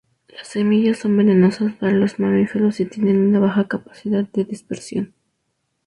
[0.29, 5.13] Las semillas son venenosas para los mamíferos y tienen una baja capacidad de dispersión.